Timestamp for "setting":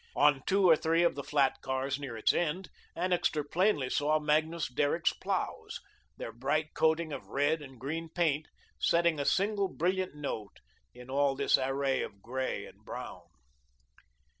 8.79-9.19